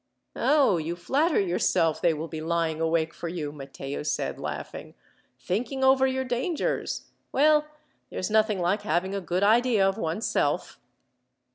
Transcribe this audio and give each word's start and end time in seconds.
"Oh, 0.35 0.77
you 0.77 0.95
flatter 0.95 1.39
yourself 1.39 2.01
they 2.01 2.11
will 2.11 2.27
be 2.27 2.41
lying 2.41 2.81
awake 2.81 3.13
for 3.13 3.27
you," 3.27 3.51
Matteo 3.51 4.01
said, 4.01 4.39
laughing. 4.39 4.95
"Thinking 5.39 5.83
over 5.83 6.07
your 6.07 6.23
dangers! 6.25 7.11
Well, 7.31 7.67
there's 8.09 8.31
nothing 8.31 8.57
like 8.59 8.81
having 8.81 9.13
a 9.13 9.21
good 9.21 9.43
idea 9.43 9.87
of 9.87 9.99
one's 9.99 10.25
self." 10.25 10.79